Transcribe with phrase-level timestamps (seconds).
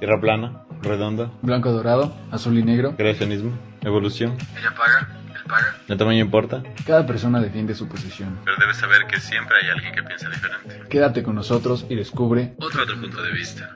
[0.00, 2.96] Tierra plana, redonda, Blanco dorado, azul y negro.
[2.96, 3.52] creacionismo,
[3.82, 4.34] evolución.
[4.58, 5.76] Ella paga, él paga.
[5.88, 6.62] ¿El tamaño importa?
[6.86, 8.38] Cada persona defiende su posición.
[8.44, 10.88] Pero debes saber que siempre hay alguien que piensa diferente.
[10.88, 13.74] Quédate con nosotros y descubre Otro otro punto de vista.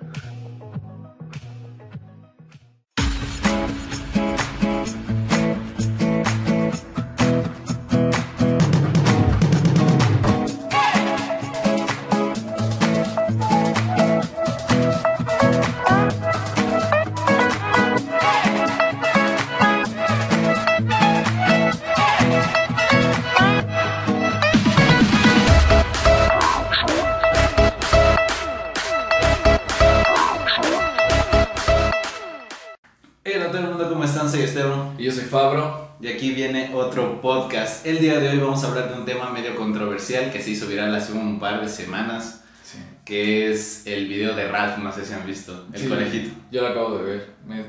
[34.34, 34.94] Soy Esteban.
[34.98, 35.90] Y yo soy Fabro.
[36.00, 37.86] Y aquí viene otro podcast.
[37.86, 40.66] El día de hoy vamos a hablar de un tema medio controversial que se hizo
[40.66, 42.78] viral hace un par de semanas, Sí.
[43.04, 46.34] que es el video de Ralph, no sé si han visto, el Sí, conejito.
[46.50, 47.30] Yo lo acabo de ver.
[47.46, 47.60] Me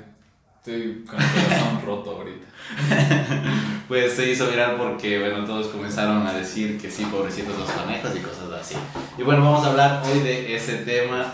[0.57, 2.47] estoy con el corazón roto ahorita.
[3.87, 8.11] Pues se hizo viral porque, bueno, todos comenzaron a decir que sí, pobrecitos los conejos
[8.15, 8.75] y cosas así.
[9.19, 11.31] Y bueno, vamos a hablar hoy de ese tema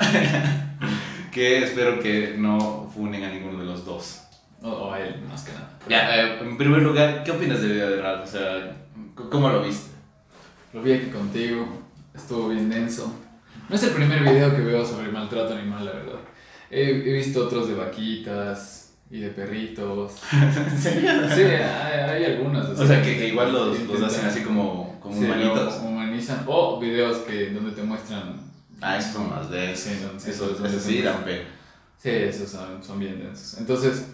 [1.32, 4.24] que espero que no funen a ninguno de los dos.
[4.64, 5.70] O, o a él, más que nada.
[5.90, 8.24] Ya, eh, en primer lugar, ¿qué opinas del video de Ralph?
[8.24, 8.76] O sea,
[9.32, 9.90] ¿cómo lo viste?
[10.74, 11.66] Lo vi aquí contigo.
[12.14, 13.14] Estuvo bien denso.
[13.70, 16.20] No es el primer video que veo sobre maltrato animal, la verdad.
[16.70, 20.14] He, he visto otros de vaquitas y de perritos.
[20.32, 21.12] ¿En serio?
[21.34, 22.68] Sí, hay, hay algunas.
[22.70, 25.76] O sea, que, que igual los, los intentan- hacen así como, como Sí, humanitos.
[25.82, 26.44] lo humanizan.
[26.48, 28.40] O videos que, donde te muestran.
[28.80, 31.04] Ah, esos son más de Sí, no, sí, Eso, son- eso son- sí.
[31.98, 33.60] Sí, esos son, son bien densos.
[33.60, 34.08] Entonces,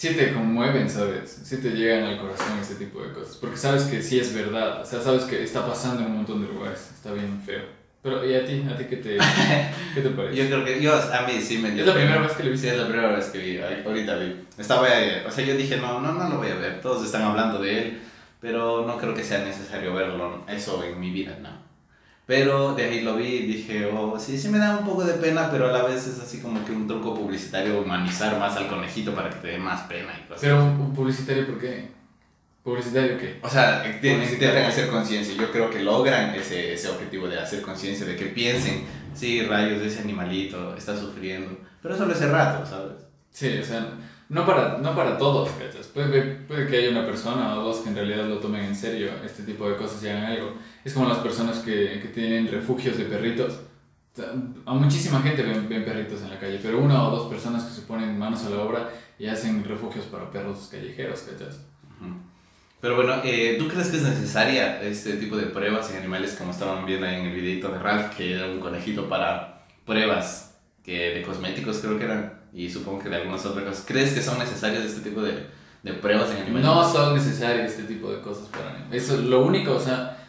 [0.00, 1.42] sí te conmueven, ¿sabes?
[1.44, 3.36] Sí te llegan al corazón ese tipo de cosas.
[3.36, 4.80] Porque sabes que sí es verdad.
[4.80, 6.90] O sea, sabes que está pasando en un montón de lugares.
[6.94, 7.60] Está bien feo.
[8.02, 8.64] Pero, ¿y a ti?
[8.66, 9.18] ¿A ti qué te,
[9.94, 10.36] qué te parece?
[10.36, 12.50] Yo creo que, yo, a mí sí me dio ¿Es la primera vez que lo
[12.50, 12.68] viste?
[12.68, 14.36] Sí, es la primera vez que vi, ahorita vi.
[14.56, 17.20] Estaba, eh, o sea, yo dije, no, no, no lo voy a ver, todos están
[17.20, 18.02] hablando de él,
[18.40, 21.50] pero no creo que sea necesario verlo, eso en mi vida, no.
[22.26, 25.14] Pero de ahí lo vi y dije, oh, sí, sí me da un poco de
[25.14, 28.68] pena, pero a la vez es así como que un truco publicitario humanizar más al
[28.68, 30.42] conejito para que te dé más pena y cosas.
[30.42, 31.88] Pero un, publicitario, ¿por qué?
[32.62, 33.40] ¿Publicitario qué?
[33.42, 35.34] O sea, intentan hacer conciencia.
[35.34, 39.82] Yo creo que logran ese, ese objetivo de hacer conciencia, de que piensen, sí, rayos,
[39.82, 41.58] ese animalito está sufriendo.
[41.82, 42.92] Pero solo ese rato, ¿sabes?
[43.30, 43.94] Sí, o sea,
[44.28, 45.88] no para, no para todos, ¿cachas?
[45.88, 49.10] Puede, puede que haya una persona o dos que en realidad lo tomen en serio,
[49.24, 50.54] este tipo de cosas y hagan algo.
[50.84, 53.60] Es como las personas que, que tienen refugios de perritos.
[54.66, 57.72] A muchísima gente ven, ven perritos en la calle, pero una o dos personas que
[57.72, 61.60] se ponen manos a la obra y hacen refugios para perros callejeros, ¿cachas?
[62.80, 66.50] Pero bueno, eh, ¿tú crees que es necesaria este tipo de pruebas en animales como
[66.50, 71.10] estaban viendo ahí en el videito de Ralph, que era un conejito para pruebas que
[71.10, 73.84] de cosméticos creo que eran, y supongo que de algunas otras cosas?
[73.86, 75.46] ¿Crees que son necesarias este tipo de,
[75.82, 76.64] de pruebas en animales?
[76.64, 78.78] No son necesarias este tipo de cosas para mí.
[78.92, 80.19] Eso es lo único, o sea,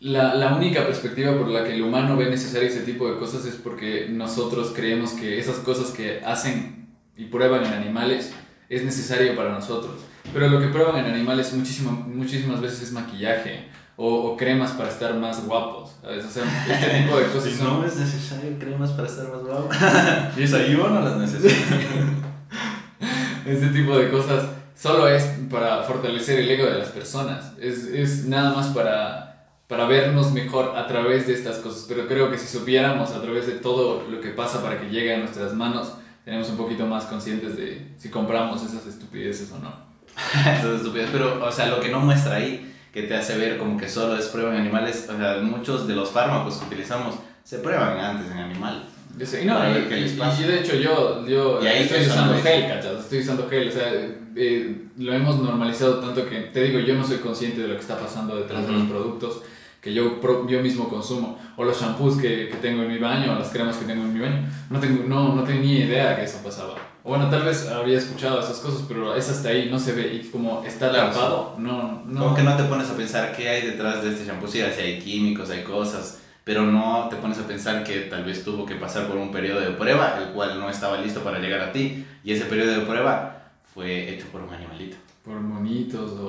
[0.00, 3.44] la, la única perspectiva por la que el humano ve necesario ese tipo de cosas
[3.44, 8.32] es porque nosotros creemos que esas cosas que hacen y prueban en animales
[8.68, 9.92] es necesario para nosotros.
[10.32, 14.88] Pero lo que prueban en animales muchísimo, muchísimas veces es maquillaje o, o cremas para
[14.88, 15.96] estar más guapos.
[16.00, 16.24] ¿sabes?
[16.24, 17.80] O sea, este tipo de cosas Si son...
[17.80, 19.68] no es necesario cremas para estar más guapo.
[20.38, 21.54] Y eso- yo no las necesito.
[23.46, 24.44] Este tipo de cosas
[24.76, 27.52] solo es para fortalecer el ego de las personas.
[27.60, 29.29] Es, es nada más para,
[29.70, 31.86] para vernos mejor a través de estas cosas.
[31.88, 35.14] Pero creo que si supiéramos a través de todo lo que pasa para que llegue
[35.14, 35.92] a nuestras manos,
[36.24, 39.72] tenemos un poquito más conscientes de si compramos esas estupideces o no.
[40.58, 41.10] Eso es estupidez.
[41.12, 44.18] Pero, o sea, lo que no muestra ahí, que te hace ver como que solo
[44.18, 47.14] es prueba en animales, o sea, muchos de los fármacos que utilizamos
[47.44, 48.82] se prueban antes en animales.
[49.16, 50.42] Yo sé, y no, y, y- pasa.
[50.42, 53.00] y de hecho yo, yo estoy usando no gel, ¿cachas?
[53.00, 53.92] Estoy usando gel, o sea,
[54.36, 57.80] eh, lo hemos normalizado tanto que, te digo, yo no soy consciente de lo que
[57.80, 59.42] está pasando detrás de los productos
[59.80, 63.38] que yo, yo mismo consumo, o los shampoos que, que tengo en mi baño, o
[63.38, 66.38] las cremas que tengo en mi baño, no, tengo, no, no tenía idea que eso
[66.44, 66.74] pasaba.
[67.02, 70.14] O bueno, tal vez había escuchado esas cosas, pero es hasta ahí, no se ve,
[70.14, 72.20] y como está tapado, no, no.
[72.20, 74.46] Como que no te pones a pensar qué hay detrás de este shampoo.
[74.46, 78.44] Sí, si hay químicos, hay cosas, pero no te pones a pensar que tal vez
[78.44, 81.60] tuvo que pasar por un periodo de prueba, el cual no estaba listo para llegar
[81.60, 82.04] a ti.
[82.22, 84.96] Y ese periodo de prueba fue hecho por un animalito.
[85.24, 86.24] Por monitos o,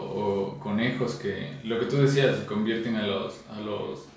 [0.55, 4.07] o conejos que lo que tú decías convierten a los a los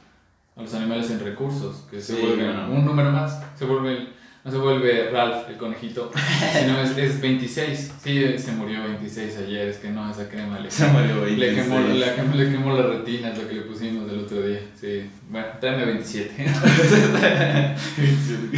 [0.56, 2.70] a los animales en recursos que se Sí, vuelven bueno.
[2.72, 4.08] un número más se vuelve el-
[4.44, 6.10] no se vuelve Ralph el conejito
[6.60, 10.70] sino es, es 26 sí se murió 26 ayer es que no esa crema le,
[10.72, 12.00] Se murió le quemó 26.
[12.06, 15.08] la, quemó- le quemó la retina es lo que le pusimos el otro día sí
[15.30, 16.34] bueno tráeme 27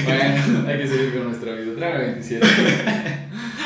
[0.04, 2.46] bueno hay que seguir con nuestra vida trágame 27.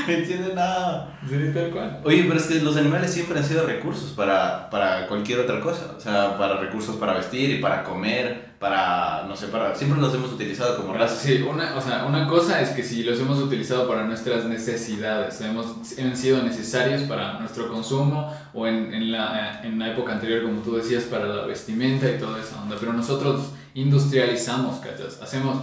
[0.06, 0.55] ¿Me entiendes?
[0.55, 1.19] Nada.
[1.29, 2.00] Sí, tal cual.
[2.05, 5.94] Oye, pero es que los animales siempre han sido recursos para, para cualquier otra cosa.
[5.97, 9.75] O sea, para recursos para vestir y para comer, para, no sé, para...
[9.75, 11.17] Siempre los hemos utilizado como raza.
[11.17, 15.41] Sí, una, o sea, una cosa es que si los hemos utilizado para nuestras necesidades,
[15.41, 15.67] hemos,
[15.99, 20.61] han sido necesarios para nuestro consumo o en, en, la, en la época anterior, como
[20.62, 22.76] tú decías, para la vestimenta y toda esa onda.
[22.79, 25.20] Pero nosotros industrializamos, ¿cachas?
[25.23, 25.58] Hacemos,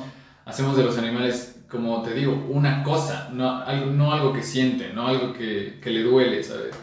[0.46, 4.92] hacemos de los animales como te digo, una cosa, no algo, no algo que siente,
[4.94, 6.76] no algo que, que le duele, ¿sabes?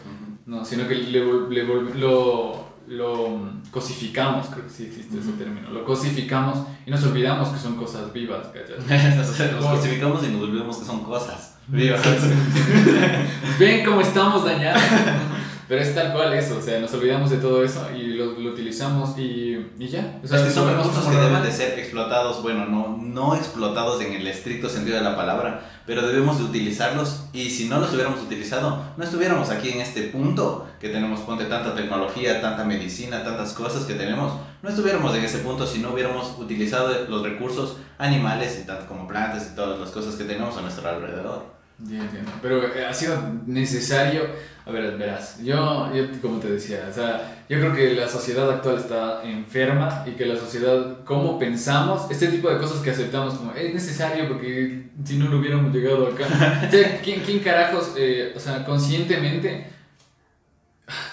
[0.45, 1.63] No, sino que le, le,
[1.95, 7.59] lo, lo cosificamos, creo que sí existe ese término, lo cosificamos y nos olvidamos que
[7.59, 9.15] son cosas vivas, ¿cachai?
[9.51, 12.01] nos cosificamos y nos olvidamos que son cosas vivas.
[13.59, 14.81] Ven cómo estamos dañados.
[15.67, 18.51] Pero es tal cual eso, o sea, nos olvidamos de todo eso y lo, lo
[18.51, 20.19] utilizamos y, y, ya.
[20.23, 23.99] O sea, es que son recursos que deben de ser explotados, bueno, no, no explotados
[24.01, 27.91] en el estricto sentido de la palabra, pero debemos de utilizarlos y si no los
[27.93, 33.23] hubiéramos utilizado, no estuviéramos aquí en este punto que tenemos, ponte tanta tecnología, tanta medicina,
[33.23, 37.77] tantas cosas que tenemos, no estuviéramos en ese punto si no hubiéramos utilizado los recursos
[37.97, 41.54] animales y tanto como plantas y todas las cosas que tenemos a nuestro alrededor.
[41.79, 42.31] Ya entiendo.
[42.41, 44.23] Pero eh, ha sido necesario.
[44.65, 45.43] A ver, verás.
[45.43, 50.03] Yo, yo, como te decía, o sea, yo creo que la sociedad actual está enferma
[50.07, 54.27] y que la sociedad, como pensamos, este tipo de cosas que aceptamos como es necesario
[54.27, 56.25] porque si no, no hubiéramos llegado acá.
[56.67, 59.67] O sea, ¿quién, quién carajos, eh, o sea, conscientemente.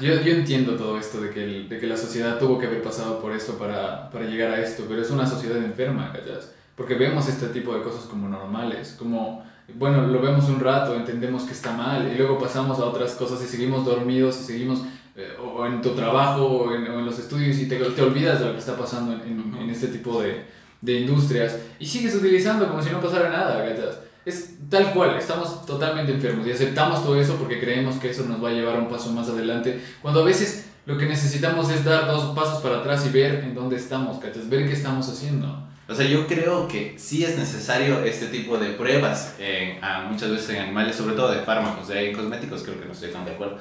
[0.01, 2.83] Yo, yo entiendo todo esto de que, el, de que la sociedad tuvo que haber
[2.83, 6.53] pasado por esto para, para llegar a esto, pero es una sociedad enferma, ¿cachas?
[6.77, 9.45] Porque vemos este tipo de cosas como normales, como
[9.75, 13.43] bueno, lo vemos un rato, entendemos que está mal y luego pasamos a otras cosas
[13.43, 14.83] y seguimos dormidos y seguimos
[15.17, 18.41] eh, o en tu trabajo o en, o en, los estudios y te, te olvidas
[18.41, 20.45] de lo que está pasando en, en, en este tipo de,
[20.81, 23.99] de, industrias y sigues utilizando como si no pasara nada, ¿cachas?
[24.25, 28.43] Es tal cual, estamos totalmente enfermos y aceptamos todo eso porque creemos que eso nos
[28.43, 31.85] va a llevar a un paso más adelante, cuando a veces lo que necesitamos es
[31.85, 34.49] dar dos pasos para atrás y ver en dónde estamos, ¿cachas?
[34.49, 35.69] Ver qué estamos haciendo.
[35.89, 40.31] O sea, yo creo que sí es necesario este tipo de pruebas, eh, a muchas
[40.31, 43.25] veces en animales, sobre todo de fármacos, de en cosméticos creo que no estoy tan
[43.25, 43.59] de acuerdo.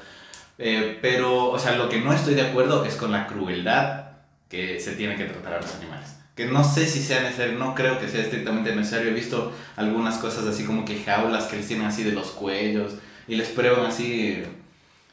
[0.57, 4.12] Eh, pero, o sea, lo que no estoy de acuerdo es con la crueldad
[4.47, 6.15] que se tiene que tratar a los animales.
[6.35, 9.09] Que no sé si sea necesario, no creo que sea estrictamente necesario.
[9.09, 12.94] He visto algunas cosas así como que jaulas que les tienen así de los cuellos
[13.27, 14.44] y les prueban así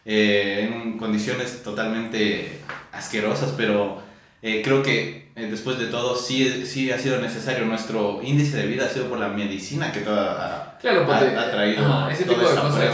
[0.05, 2.61] eh, en condiciones totalmente
[2.93, 4.03] asquerosas, pero
[4.43, 7.65] eh, creo que después de todo sí, sí ha sido necesario.
[7.65, 11.51] Nuestro índice de vida ha sido por la medicina que toda ha, claro, ha, ha
[11.51, 12.85] traído ajá, ese, tipo de cosas,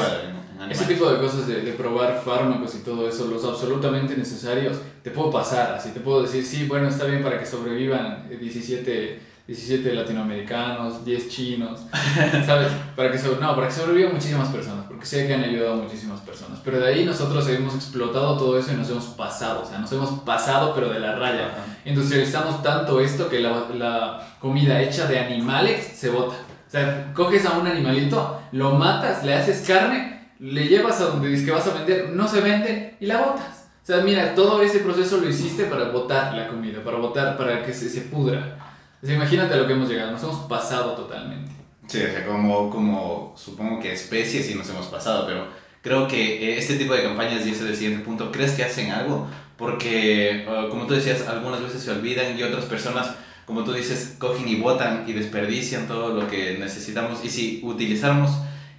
[0.71, 5.11] ese tipo de cosas de, de, probar fármacos y todo eso, los absolutamente necesarios, te
[5.11, 9.93] puedo pasar, así te puedo decir, sí, bueno, está bien para que sobrevivan 17 17
[9.93, 11.81] latinoamericanos, 10 chinos,
[12.47, 12.73] ¿sabes?
[12.97, 15.77] Para que, sobre, no, para que sobrevivan muchísimas personas, porque sé que han ayudado a
[15.77, 16.61] muchísimas personas.
[16.65, 19.93] Pero de ahí nosotros hemos explotado todo eso y nos hemos pasado, o sea, nos
[19.93, 21.51] hemos pasado pero de la raya.
[21.85, 26.37] Industrializamos tanto esto que la, la comida hecha de animales se bota.
[26.67, 31.29] O sea, coges a un animalito, lo matas, le haces carne, le llevas a donde
[31.29, 33.69] dices que vas a vender, no se vende y la botas.
[33.83, 37.63] O sea, mira, todo ese proceso lo hiciste para botar la comida, para botar, para
[37.63, 38.64] que se, se pudra.
[39.13, 41.53] Imagínate a lo que hemos llegado, nos hemos pasado totalmente.
[41.87, 45.47] Sí, o sea, como, como supongo que especies sí nos hemos pasado, pero
[45.83, 48.91] creo que este tipo de campañas, y ese es el siguiente punto, ¿crees que hacen
[48.91, 49.29] algo?
[49.59, 53.15] Porque, uh, como tú decías, algunas veces se olvidan y otras personas,
[53.45, 57.23] como tú dices, cogen y botan y desperdician todo lo que necesitamos.
[57.25, 58.31] Y si utilizáramos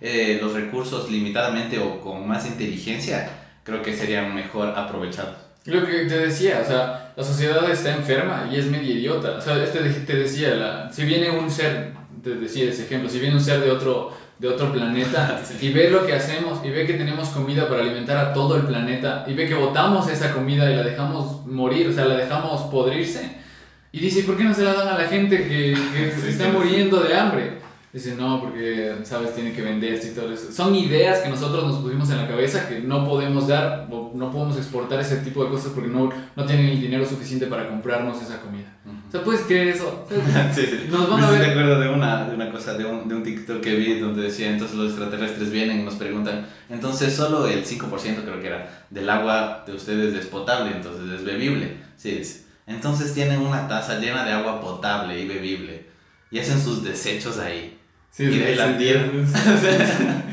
[0.01, 3.29] eh, los recursos limitadamente o con más inteligencia,
[3.63, 5.44] creo que serían mejor aprovechados.
[5.65, 9.37] Lo que te decía, o sea, la sociedad está enferma y es medio idiota.
[9.37, 11.91] O sea, este te decía, la, si viene un ser,
[12.23, 15.89] te decía ese ejemplo, si viene un ser de otro, de otro planeta y ve
[15.89, 19.33] lo que hacemos y ve que tenemos comida para alimentar a todo el planeta y
[19.33, 23.43] ve que botamos esa comida y la dejamos morir, o sea, la dejamos podrirse
[23.91, 26.45] y dice, ¿por qué no se la dan a la gente que, que sí, está
[26.45, 27.64] sí, muriendo de hambre?
[27.95, 29.33] Dice, no, porque, ¿sabes?
[29.33, 30.51] Tiene que venderse y todo eso.
[30.51, 34.29] Son ideas que nosotros nos pusimos en la cabeza que no podemos dar, o no
[34.33, 38.21] podemos exportar ese tipo de cosas porque no, no tienen el dinero suficiente para comprarnos
[38.21, 38.65] esa comida.
[38.85, 39.07] Uh -huh.
[39.07, 40.05] O sea, ¿puedes creer eso?
[40.53, 40.87] sí, sí.
[40.91, 41.51] Nos van a ver...
[41.51, 44.49] acuerdo de una, de una cosa, de un, de un TikTok que vi donde decía,
[44.49, 47.89] entonces los extraterrestres vienen y nos preguntan, entonces solo el 5%
[48.25, 51.77] creo que era del agua de ustedes es potable, entonces es bebible.
[51.95, 52.45] Sí, sí.
[52.67, 55.85] Entonces tienen una taza llena de agua potable y bebible
[56.29, 57.79] y hacen sus desechos ahí.
[58.15, 59.11] Sí, y de la tierra.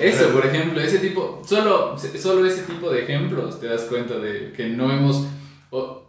[0.00, 4.52] Eso, por ejemplo, ese tipo, solo, solo ese tipo de ejemplos te das cuenta de
[4.52, 5.26] que no hemos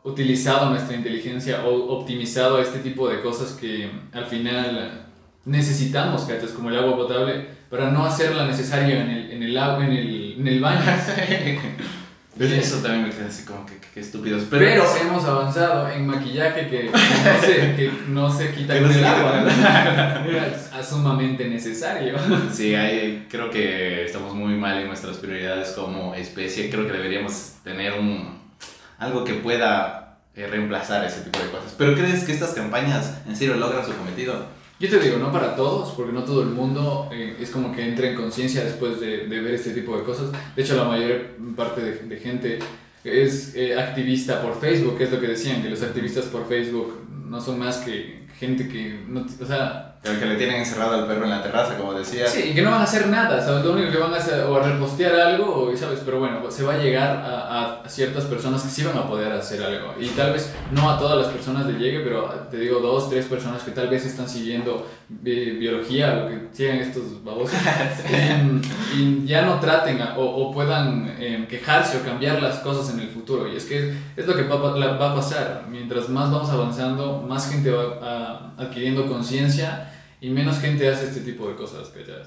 [0.03, 5.07] utilizado nuestra inteligencia o optimizado este tipo de cosas que al final
[5.43, 6.51] necesitamos, ¿cachas?
[6.51, 10.35] Como el agua potable, para no hacerla necesaria en el, en el agua, en el,
[10.39, 10.79] en el baño.
[12.39, 14.43] Eso también me queda así como que, que- que estúpidos.
[14.49, 18.91] Pero, Pero, hemos avanzado en maquillaje que no se, que no se quita no con
[18.97, 19.43] el agua.
[20.27, 22.15] Era sumamente necesario.
[22.53, 26.69] Sí, ahí creo que estamos muy mal en nuestras prioridades como especie.
[26.69, 28.39] Creo que deberíamos tener un
[28.97, 31.73] algo que pueda eh, reemplazar ese tipo de cosas.
[31.77, 34.45] Pero ¿crees que estas campañas en serio logran su cometido?
[34.79, 37.85] Yo te digo, no para todos, porque no todo el mundo eh, es como que
[37.85, 40.31] entra en conciencia después de, ver este tipo de cosas.
[40.55, 42.59] De hecho, la mayor parte de, gente
[43.03, 47.41] es eh, activista por Facebook, es lo que decían, que los activistas por Facebook no
[47.41, 51.25] son más que gente que no, o sea, El que le tienen encerrado al perro
[51.25, 52.25] en la terraza, como decía.
[52.25, 53.65] Sí, y que no van a hacer nada, ¿sabes?
[53.65, 55.99] Lo único que van a hacer o a repostear algo, o, ¿sabes?
[56.05, 59.29] Pero bueno, se va a llegar a, a ciertas personas que sí van a poder
[59.33, 59.93] hacer algo.
[59.99, 63.25] Y tal vez no a todas las personas le llegue, pero te digo dos, tres
[63.25, 67.57] personas que tal vez están siguiendo bi- biología, lo que sigan estos babosos,
[68.95, 73.01] y ya no traten a- o, o puedan em, quejarse o cambiar las cosas en
[73.01, 73.51] el futuro.
[73.51, 75.65] Y es que es, lo que va, la- va a pasar.
[75.69, 79.88] Mientras más vamos avanzando, más gente va adquiriendo conciencia
[80.21, 82.23] y menos gente hace este tipo de cosas, ¿cachai?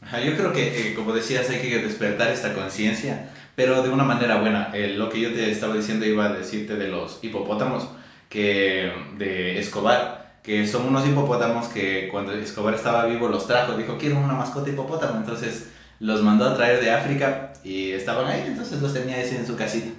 [0.00, 4.04] Ajá, yo creo que, eh, como decías, hay que despertar esta conciencia, pero de una
[4.04, 4.70] manera buena.
[4.72, 7.88] Eh, lo que yo te estaba diciendo iba a decirte de los hipopótamos
[8.28, 13.98] que, de Escobar, que son unos hipopótamos que cuando Escobar estaba vivo los trajo, dijo,
[13.98, 18.80] quiero una mascota hipopótamo, entonces los mandó a traer de África y estaban ahí, entonces
[18.80, 19.90] los tenía ese en su casita.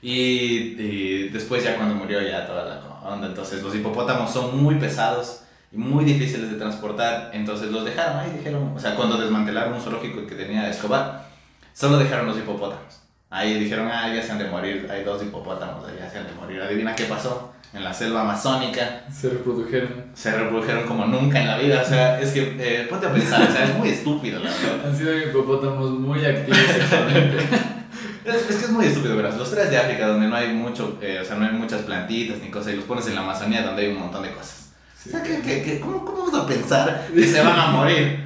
[0.00, 4.76] Y, y después ya cuando murió ya toda la onda, entonces los hipopótamos son muy
[4.76, 9.80] pesados muy difíciles de transportar, entonces los dejaron ahí, dijeron, o sea, cuando desmantelaron un
[9.80, 11.28] zoológico que tenía Escobar,
[11.74, 13.00] solo dejaron los hipopótamos.
[13.30, 16.32] Ahí dijeron, ah, ya se han de morir, hay dos hipopótamos, ya se han de
[16.32, 16.62] morir.
[16.62, 20.06] Adivina qué pasó en la selva amazónica, Se reprodujeron.
[20.14, 23.42] se reprodujeron como nunca en la vida, o sea, es que, eh, ponte a pensar,
[23.42, 24.86] o sea, es muy estúpido, la verdad.
[24.86, 27.36] Han sido hipopótamos muy activos sexualmente.
[28.24, 29.38] Es, es que es muy estúpido, verás.
[29.38, 32.36] Los traes de África donde no hay mucho, eh, o sea, no hay muchas plantitas
[32.42, 34.67] ni cosas, y los pones en la Amazonía donde hay un montón de cosas.
[35.08, 38.20] O sea, ¿qué, qué, qué- cómo, ¿cómo vamos a pensar que se van a morir?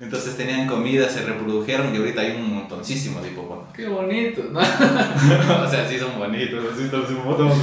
[0.00, 3.74] Entonces tenían comida, se reprodujeron y ahorita hay un montoncísimo de hipopótamos.
[3.74, 4.58] Qué bonito, ¿no?
[4.60, 7.58] o sea, sí son bonitos, así están los hipopótamos.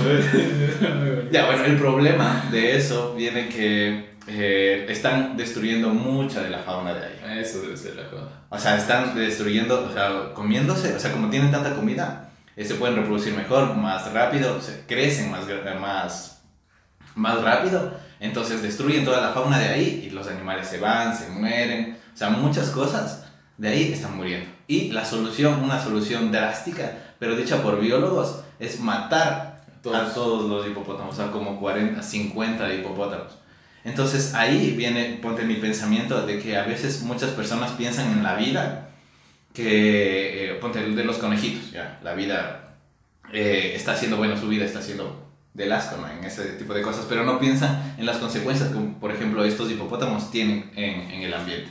[1.31, 6.93] Ya, bueno, el problema de eso viene que eh, están destruyendo mucha de la fauna
[6.93, 7.39] de ahí.
[7.39, 8.29] Eso debe ser la joda.
[8.49, 12.75] O sea, están destruyendo, o sea, comiéndose, o sea, como tienen tanta comida, eh, se
[12.75, 15.45] pueden reproducir mejor, más rápido, crecen más,
[15.81, 16.41] más,
[17.15, 21.29] más rápido, entonces destruyen toda la fauna de ahí y los animales se van, se
[21.29, 23.25] mueren, o sea, muchas cosas
[23.57, 24.49] de ahí están muriendo.
[24.67, 29.57] Y la solución, una solución drástica, pero dicha por biólogos, es matar
[29.93, 30.49] a Todos.
[30.49, 33.37] los hipopótamos, o sea, como 40, 50 hipopótamos.
[33.85, 38.35] Entonces ahí viene, ponte mi pensamiento de que a veces muchas personas piensan en la
[38.35, 38.89] vida,
[39.53, 42.75] que, eh, ponte de los conejitos, ya, la vida
[43.31, 45.26] eh, está haciendo, bueno, su vida está haciendo
[45.57, 46.07] del asco, ¿no?
[46.07, 49.69] En ese tipo de cosas, pero no piensan en las consecuencias que, por ejemplo, estos
[49.71, 51.69] hipopótamos tienen en, en el ambiente.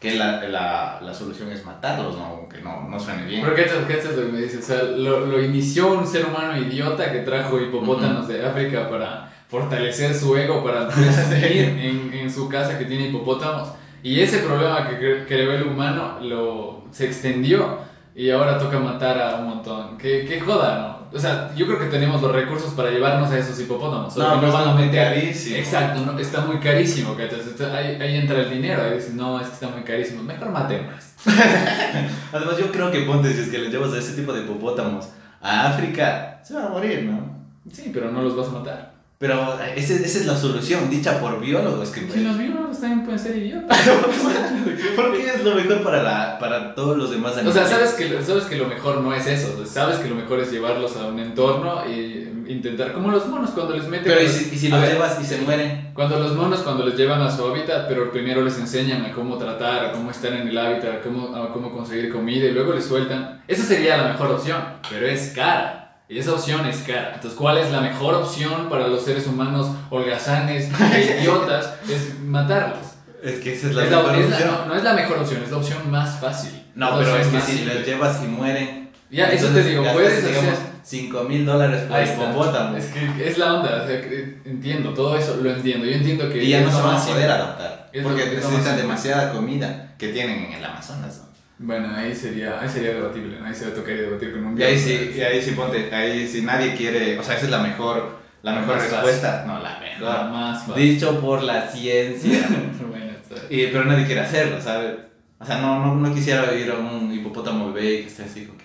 [0.00, 2.24] Que la, la, la solución es matarlos, ¿no?
[2.24, 3.42] Aunque no, no suene bien.
[3.42, 4.64] Pero ¿qué es lo que me dices?
[4.64, 9.32] O sea, lo, lo inició un ser humano idiota que trajo hipopótamos de África para
[9.48, 13.70] fortalecer su ego, para seguir en, en su casa que tiene hipopótamos.
[14.02, 17.78] Y ese problema que cre- creó el humano lo, se extendió
[18.14, 19.98] y ahora toca matar a un montón.
[19.98, 20.97] ¿Qué, qué joda, no?
[21.12, 24.16] O sea, yo creo que tenemos los recursos para llevarnos a esos hipopótamos.
[24.16, 25.14] No, que pues van a meter.
[25.14, 25.56] carísimo.
[25.56, 27.60] Exacto, no, está muy carísimo, ¿cachas?
[27.72, 28.82] Ahí, ahí entra el dinero.
[28.82, 30.22] Ahí dicen, no, es que está muy carísimo.
[30.22, 30.94] Mejor matemos.
[32.32, 35.08] Además, yo creo que ponte, si es que le llevas a ese tipo de hipopótamos
[35.40, 37.38] a África, se van a morir, ¿no?
[37.72, 38.87] Sí, pero no los vas a matar.
[39.18, 41.90] Pero ese- esa es la solución dicha por biólogos.
[41.90, 43.76] Que, Si los biólogos también pueden ser idiotas.
[44.96, 47.68] ¿Por qué es lo mejor para, la, para todos los demás O animales?
[47.68, 49.58] sea, sabes que, sabes que lo mejor no es eso.
[49.60, 53.50] o Sabes que lo mejor es llevarlos a un entorno e intentar, como los monos
[53.50, 54.04] cuando les meten.
[54.06, 55.90] Pero ¿y si, y si los ver, llevas y se mueren?
[55.94, 59.36] Cuando los monos, cuando les llevan a su hábitat, pero primero les enseñan a cómo
[59.36, 62.72] tratar, a cómo estar en el hábitat, a cómo, a cómo conseguir comida y luego
[62.72, 63.42] les sueltan.
[63.48, 65.87] Esa sería la mejor opción, pero es cara.
[66.08, 67.12] Y esa opción es cara.
[67.14, 71.74] Entonces, ¿cuál es la mejor opción para los seres humanos holgazanes e idiotas?
[71.88, 72.78] Es matarlos.
[73.22, 74.54] Es que esa es la Es la- mejor es la- opción.
[74.56, 76.62] no, no es la mejor opción, es la opción más fácil.
[76.74, 78.90] No, la pero es que si los llevas y mueren.
[79.10, 80.68] Ya, eso te digo, puedes digamos, hacer.
[80.82, 82.76] 5 mil dólares por hipopótamo.
[82.76, 85.84] Es que es la onda, o sea, que entiendo, todo eso lo entiendo.
[85.84, 86.42] Yo entiendo que.
[86.44, 87.90] Y ya no se van a más poder adaptar.
[88.02, 91.18] Porque necesitan demasiada comida que tienen en el Amazonas.
[91.22, 91.27] ¿no?
[91.60, 93.46] Bueno, ahí sería, ahí sería debatible, ¿no?
[93.46, 95.92] ahí se va a tocar debatir con un Y ahí sí, y ahí sí ponte,
[95.92, 98.92] ahí sí nadie quiere, o sea, esa es la mejor La mejor fácil.
[98.92, 100.30] respuesta, no, la mejor.
[100.30, 100.74] Más fácil.
[100.84, 102.48] Dicho por la ciencia.
[102.88, 103.12] Bueno,
[103.50, 104.94] Y, pero nadie quiere hacerlo, ¿sabes?
[105.38, 108.44] O sea, no, no, no quisiera ir a un hipopótamo bebé y que esté así
[108.46, 108.64] como que...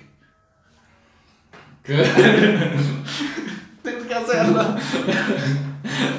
[3.84, 4.64] Tienes que hacerlo.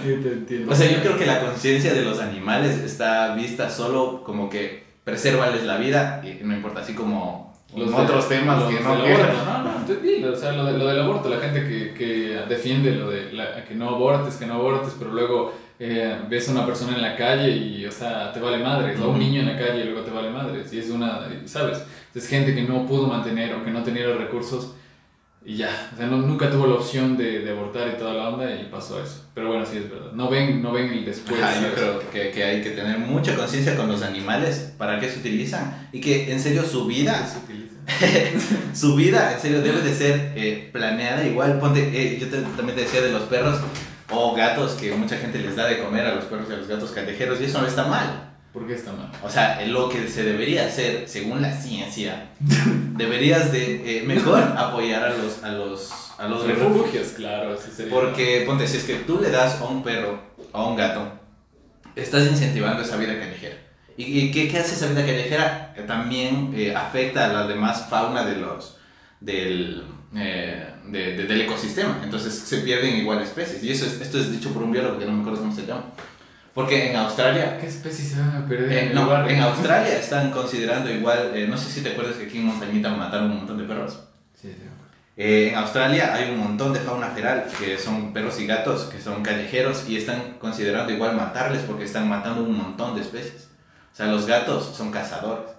[0.04, 0.72] Sí, te entiendo.
[0.72, 4.83] O sea, yo creo que la conciencia de los animales está vista solo como que
[5.04, 8.84] preservarles la vida y no importa, así como Los de- otros temas los que del
[8.84, 9.44] no aborto.
[9.46, 12.92] No, no, entendí, o sea, lo, de- lo del aborto, la gente que, que defiende
[12.92, 16.64] lo de la- que no abortes, que no abortes, pero luego eh, ves a una
[16.64, 19.46] persona en la calle y, o sea, te vale madres, o a un niño en
[19.46, 21.84] la calle y luego te vale madres, y es una, ¿sabes?
[22.14, 24.74] Es gente que no pudo mantener o que no tenía los recursos
[25.46, 28.28] y ya, o sea, no- nunca tuvo la opción de, de abortar y toda la
[28.30, 29.24] onda y pasó eso.
[29.34, 31.40] Pero bueno, sí es verdad, no ven, no ven el después.
[31.42, 35.08] Ajá, yo creo que, que hay que tener mucha conciencia con los animales, para qué
[35.10, 37.26] se utilizan y que en serio su vida
[38.74, 41.26] su vida, en serio, debe de ser eh, planeada.
[41.26, 43.58] Igual, ponte, eh, yo te- también te decía de los perros
[44.10, 46.68] o gatos que mucha gente les da de comer a los perros y a los
[46.68, 48.33] gatos callejeros y eso no está mal.
[48.54, 49.10] ¿Por qué está mal?
[49.22, 52.30] O sea, lo que se debería hacer, según la ciencia,
[52.96, 56.72] deberías de eh, mejor apoyar a los, a los, a los refugios.
[56.76, 57.92] refugios, claro, sí sería.
[57.92, 60.20] Porque, ponte, si es que tú le das a un perro
[60.52, 61.12] a un gato,
[61.96, 63.56] estás incentivando esa vida callejera.
[63.96, 65.74] ¿Y, y qué, qué hace esa vida callejera?
[65.86, 68.76] También eh, afecta a la demás fauna de los,
[69.20, 69.84] del,
[70.16, 72.00] eh, de- de- del ecosistema.
[72.04, 73.62] Entonces se pierden igual especies.
[73.64, 75.66] Y eso es- esto es dicho por un biólogo que no me acuerdo cómo se
[75.66, 75.86] llama.
[76.54, 79.28] Porque en Australia ¿Qué especies se van a perder eh, en no, lugar?
[79.28, 82.90] en Australia están considerando igual, eh, no sé si te acuerdas que aquí en Montañita
[82.90, 84.00] mataron un montón de perros.
[84.40, 84.62] Sí, sí.
[85.16, 89.00] Eh, en Australia hay un montón de fauna feral que son perros y gatos que
[89.00, 93.48] son callejeros y están considerando igual matarles porque están matando un montón de especies.
[93.92, 95.50] O sea, los gatos son cazadores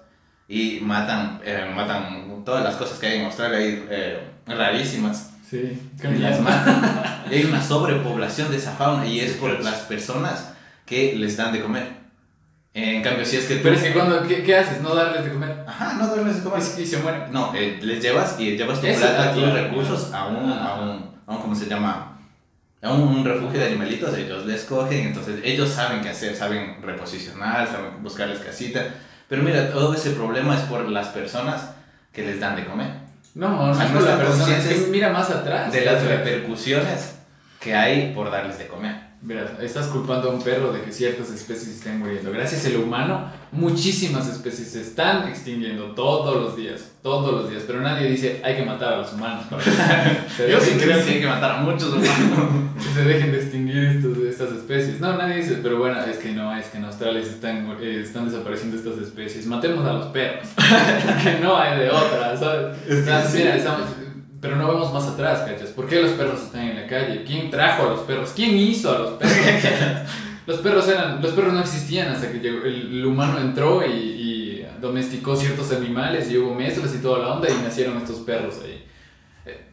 [0.48, 5.32] y matan, eh, matan todas las cosas que hay en Australia, hay eh, rarísimas.
[5.50, 7.24] Sí, Y las matan.
[7.32, 10.54] Y hay una sobrepoblación de esa fauna y es por las personas
[10.86, 12.06] que les dan de comer.
[12.74, 13.64] En cambio, si es que tú...
[13.64, 14.82] Pero es que cuando, ¿qué, qué haces?
[14.82, 15.64] No darles de comer.
[15.66, 16.62] Ajá, no darles de comer.
[16.78, 17.32] Y, y se mueren.
[17.32, 21.16] No, eh, les llevas y llevas tu Eso, plata, tus recursos a un, a un,
[21.26, 22.20] a un, ¿cómo se llama?
[22.82, 26.82] A un, un refugio de animalitos, ellos les cogen, entonces ellos saben qué hacer, saben
[26.82, 28.82] reposicionar, saben buscarles casita.
[29.30, 31.72] Pero mira, todo ese problema es por las personas
[32.12, 32.92] que les dan de comer.
[33.36, 34.44] No, no, es por la están persona.
[34.44, 35.72] Es conscientes que mira más atrás.
[35.72, 37.16] De las repercusiones
[37.60, 39.05] que hay por darles de comer.
[39.26, 42.32] Mira, estás culpando a un perro de que ciertas especies estén muriendo.
[42.32, 46.92] Gracias al humano, muchísimas especies se están extinguiendo todos los días.
[47.02, 47.64] Todos los días.
[47.66, 49.46] Pero nadie dice hay que matar a los humanos.
[49.50, 52.70] para que se Yo sí creo que hay que matar a muchos humanos.
[52.78, 55.00] que se dejen de extinguir estos- estas especies.
[55.00, 58.02] No, nadie dice, pero bueno, es que no, es que en Australia se están, eh,
[58.04, 59.48] están desapareciendo estas especies.
[59.48, 60.48] Matemos a los perros.
[61.24, 62.78] que no hay de otra, ¿sabes?
[62.88, 63.38] Es que O sea, sí.
[63.40, 63.88] mira, estamos-
[64.46, 65.70] pero no vemos más atrás, ¿cachas?
[65.70, 67.24] ¿Por qué los perros están en la calle?
[67.26, 68.32] ¿Quién trajo a los perros?
[68.36, 69.36] ¿Quién hizo a los perros?
[70.46, 73.90] los perros eran, los perros no existían hasta que llegó- el, el humano entró y,
[73.92, 78.56] y domesticó ciertos animales y hubo mezclas y toda la onda y nacieron estos perros
[78.64, 78.86] ahí.
[79.48, 79.66] Eh,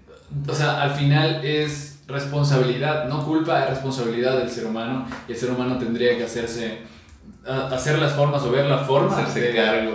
[0.49, 5.39] O sea, al final es responsabilidad, no culpa, es responsabilidad del ser humano y el
[5.39, 6.79] ser humano tendría que hacerse,
[7.45, 9.93] hacer las formas o ver la forma Hacerse de, cargo.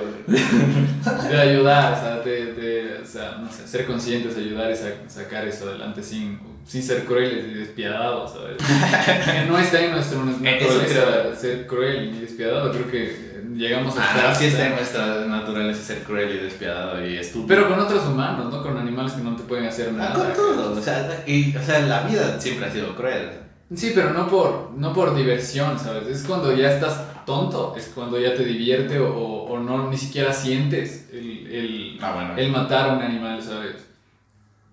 [1.29, 2.66] de ayudar, o sea, de, de-
[3.07, 7.05] o sea, no sé, ser conscientes, ayudar y sa- sacar eso adelante sin, sin ser
[7.05, 8.57] crueles y despiadados, ¿sabes?
[9.47, 14.25] no está en nuestra naturaleza ser cruel y despiadado, creo que llegamos a estar...
[14.27, 17.47] Ah, sí está en nuestra naturaleza ser cruel y despiadado y estúpido.
[17.47, 20.13] Pero con otros humanos, no con animales que no te pueden hacer Ah, nada.
[20.13, 23.29] con todo, o sea, y, o sea, la vida siempre ha sido cruel.
[23.75, 26.07] Sí, pero no por, no por diversión, ¿sabes?
[26.07, 30.31] Es cuando ya estás tonto, es cuando ya te divierte o- o no ni siquiera
[30.31, 31.06] sientes
[31.59, 32.35] el, Ah, bueno.
[32.37, 33.75] el matar a un animal, ¿sabes?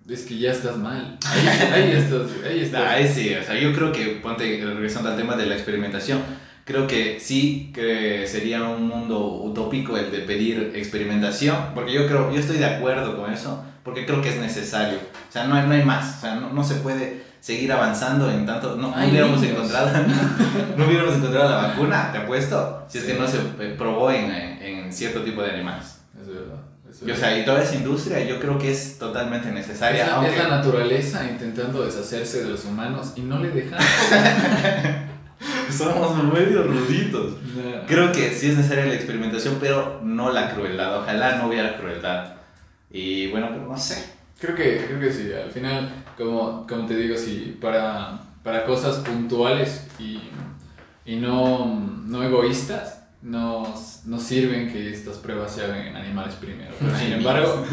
[0.08, 1.18] Es que ya estás mal.
[1.26, 2.82] Ahí, ahí estás, ahí estás.
[2.84, 6.20] Ah, ahí sí, o sea, yo creo que, ponte, regresando al tema de la experimentación,
[6.64, 12.32] creo que sí que sería un mundo utópico el de pedir experimentación, porque yo creo,
[12.32, 14.98] yo estoy de acuerdo con eso, porque creo que es necesario.
[15.28, 18.30] O sea, no hay, no hay más, o sea, no, no se puede seguir avanzando
[18.30, 19.56] en tanto, no, Hay hubiéramos niños.
[19.56, 19.90] encontrado,
[20.76, 24.30] no hubiéramos encontrado la vacuna, te apuesto, si es que no se eh, probó en,
[24.30, 26.00] en cierto tipo de animales.
[26.20, 26.56] Es verdad.
[27.02, 30.06] Es Y, o sea, y toda esa industria yo creo que es totalmente es, necesaria.
[30.06, 33.78] la, aunque- es la naturaleza intentando deshacerse de los humanos y no le dejan.
[35.70, 37.34] Somos medio ruditos.
[37.86, 40.98] Creo que sí es necesaria la experimentación, pero no la crueldad.
[41.00, 42.34] Ojalá no hubiera crueldad.
[42.90, 44.04] Y bueno, pero no sé.
[44.40, 48.96] Creo que, creo que sí, al final, como, como te digo, sí, para, para cosas
[48.98, 50.20] puntuales y,
[51.04, 51.66] y no,
[52.06, 52.93] no egoístas,
[53.24, 56.74] nos, nos sirven que estas pruebas se hagan en animales primero.
[56.78, 57.64] Pero sin embargo,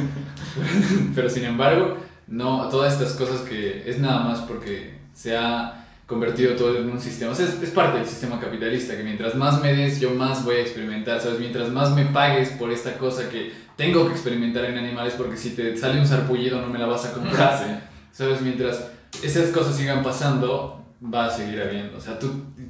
[1.16, 6.56] pero sin embargo, no, todas estas cosas que es nada más porque se ha convertido
[6.56, 7.34] todo en un sistema.
[7.34, 10.44] O sea, es, es parte del sistema capitalista, que mientras más me des, yo más
[10.46, 11.40] voy a experimentar, ¿sabes?
[11.40, 15.52] Mientras más me pagues por esta cosa que tengo que experimentar en animales, porque si
[15.52, 17.82] te sale un sarpullido no me la vas a comprar.
[18.12, 18.42] ¿sabes?
[18.42, 18.88] Mientras
[19.22, 21.98] esas cosas sigan pasando, va a seguir habiendo.
[21.98, 22.28] O sea, tú,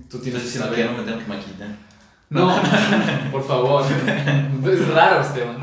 [0.09, 0.79] tú tienes Entonces, que no saber...
[0.79, 1.90] quiero me tengo que maquitar.
[2.31, 2.55] No,
[3.31, 3.83] por favor.
[4.65, 5.57] Es raro, Esteban.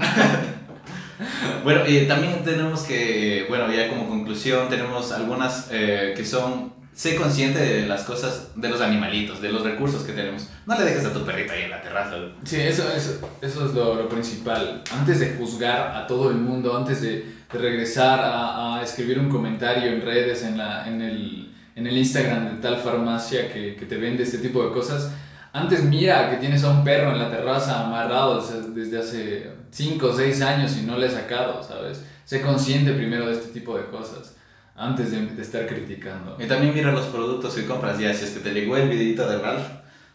[1.65, 7.17] Bueno, y también tenemos que, bueno, ya como conclusión, tenemos algunas eh, que son, sé
[7.17, 10.49] consciente de las cosas, de los animalitos, de los recursos que tenemos.
[10.67, 12.17] No le dejes a tu perrito ahí en la terraza.
[12.45, 14.83] Sí, eso, eso, eso es lo, lo principal.
[14.93, 19.31] Antes de juzgar a todo el mundo, antes de, de regresar a, a escribir un
[19.31, 23.87] comentario en redes, en, la, en, el, en el Instagram de tal farmacia que, que
[23.87, 25.13] te vende este tipo de cosas,
[25.53, 28.41] antes mira que tienes a un perro en la terraza amarrado
[28.75, 32.05] desde- hace 5 o 6 años y no le he sacado, ¿sabes?
[32.25, 34.35] Sé consciente primero de este tipo de cosas
[34.77, 36.37] antes de, de estar criticando.
[36.39, 39.29] Y también mira los productos que compras ya, si es que te llegó el videito
[39.29, 39.67] de Ralph,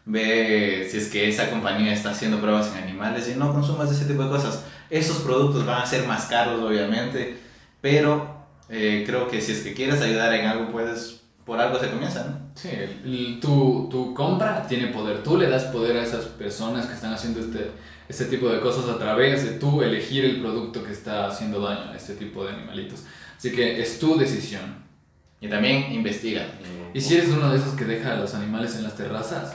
[0.06, 4.06] ve si es que esa compañía está haciendo pruebas en animales y no consumas ese
[4.06, 4.64] tipo de cosas.
[4.90, 7.38] Esos productos van a ser más caros, obviamente,
[7.82, 11.90] pero eh, creo que si es que quieres ayudar en algo, puedes, por algo se
[11.90, 12.38] comienza, ¿no?
[12.56, 15.24] Sí, el- tu, tu compra tiene poder.
[15.24, 17.72] Tú le das poder a esas personas que están haciendo este,
[18.08, 21.92] este tipo de cosas a través de tú elegir el producto que está haciendo daño
[21.92, 23.02] a este tipo de animalitos.
[23.38, 24.84] Así que es tu decisión.
[25.42, 26.46] Y también investiga.
[26.94, 29.54] Y si eres uno de esos que deja a los animales en las terrazas,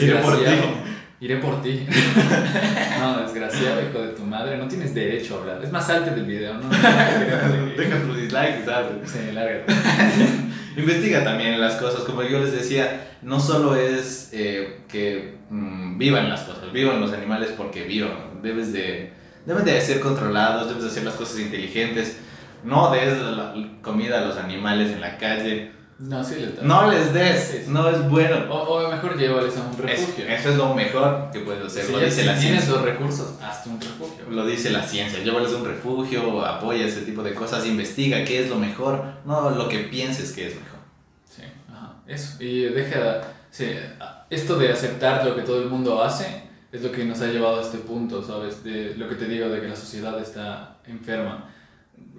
[0.00, 0.44] Iré por ti.
[0.44, 0.66] desgraciado,
[1.20, 1.86] iré por ti.
[2.98, 5.60] No, desgraciado, hijo de tu madre, no tienes derecho a hablar.
[5.62, 6.68] Es más alto del video, ¿no?
[6.68, 8.88] Deja tu dislike, ¿sabes?
[9.08, 9.72] Sí, lárgate.
[10.76, 16.28] Investiga también las cosas, como yo les decía, no solo es eh, que mm, vivan
[16.28, 19.12] las cosas, vivan los animales porque vivan, debes de,
[19.46, 22.18] de ser controlados, debes de hacer las cosas inteligentes,
[22.64, 27.12] no des la comida a los animales en la calle, No, sí les no les
[27.14, 27.70] des, Sí, sí.
[27.70, 28.52] no es bueno.
[28.52, 30.26] O, o mejor llévales a un Es- refugio.
[30.26, 32.72] eso es lo mejor que puedes hacer, Si lo dice si la tienes ciencia.
[32.74, 34.24] los recursos, hazte un refugio.
[34.28, 38.42] Lo dice la ciencia, llévales a un refugio, apoya ese tipo de cosas, investiga qué
[38.42, 40.78] es lo mejor, no lo que pienses que es mejor.
[41.30, 42.42] Sí, ajá, eso.
[42.42, 43.70] Y deja, sí,
[44.30, 47.60] esto de aceptar lo que todo el mundo hace es lo que nos ha llevado
[47.60, 48.64] a este punto, ¿sabes?
[48.64, 51.50] De lo que te digo de que la sociedad está enferma.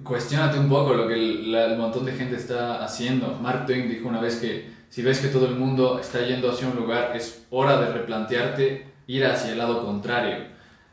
[0.05, 3.37] Cuestiónate un poco lo que el, el montón de gente está haciendo.
[3.41, 6.67] Mark Twain dijo una vez que si ves que todo el mundo está yendo hacia
[6.67, 10.45] un lugar, es hora de replantearte ir hacia el lado contrario.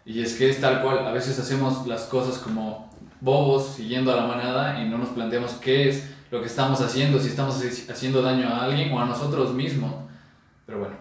[0.06, 4.16] Y es que es tal cual, a veces hacemos las cosas como bobos, siguiendo a
[4.16, 7.90] la manada, y no nos planteamos qué es lo que estamos haciendo, si estamos haci-
[7.90, 9.92] haciendo daño a alguien o a nosotros mismos.
[10.66, 10.96] Pero bueno,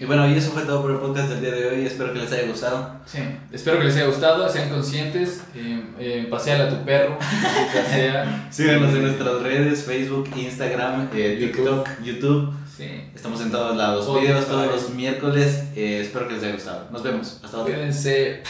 [0.00, 2.20] Y bueno, y eso fue todo por el podcast del día de hoy, espero que
[2.20, 2.96] les haya gustado.
[3.04, 3.18] sí,
[3.52, 8.48] espero que les haya gustado, sean conscientes, eh, eh, paseala a tu perro, maldita sea.
[8.50, 12.50] Síganos en nuestras redes, Facebook, Instagram, eh, TikTok, YouTube.
[12.74, 13.10] Sí.
[13.14, 15.64] Estamos en todos lados, videos todos los miércoles.
[15.76, 16.88] eh, espero que les haya gustado.
[16.90, 17.38] Nos vemos.
[17.44, 17.74] Hasta otra.
[17.74, 18.42] Cuídense.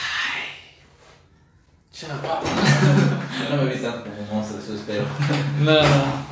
[1.93, 2.11] Chao.
[3.51, 5.03] No me vi tanto como monstruo, eso espero.
[5.61, 6.30] No, no.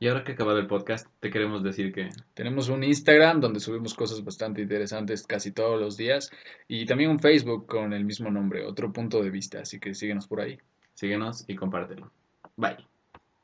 [0.00, 3.60] Y ahora que ha acabado el podcast, te queremos decir que Tenemos un Instagram donde
[3.60, 6.30] subimos cosas bastante interesantes casi todos los días
[6.68, 10.28] y también un Facebook con el mismo nombre, otro punto de vista, así que síguenos
[10.28, 10.58] por ahí.
[10.94, 12.12] síguenos y compártelo.
[12.56, 12.97] Bye.